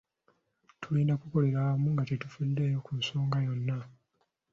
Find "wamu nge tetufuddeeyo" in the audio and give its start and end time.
1.67-2.79